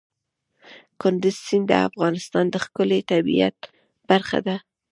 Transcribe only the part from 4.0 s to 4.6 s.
برخه ده.